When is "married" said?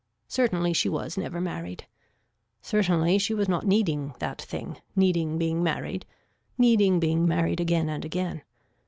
1.39-1.85, 5.61-6.07, 7.27-7.59